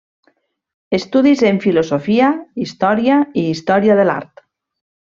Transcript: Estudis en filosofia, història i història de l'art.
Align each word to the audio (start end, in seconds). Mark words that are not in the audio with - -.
Estudis 0.97 1.43
en 1.51 1.59
filosofia, 1.67 2.31
història 2.65 3.21
i 3.43 3.47
història 3.55 4.01
de 4.03 4.11
l'art. 4.13 4.47